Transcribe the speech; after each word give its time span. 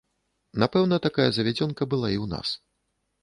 Напэўна, 0.63 0.95
такая 1.07 1.27
завядзёнка 1.37 1.87
была 1.91 2.09
і 2.13 2.17
ў 2.23 2.25
нас. 2.35 2.49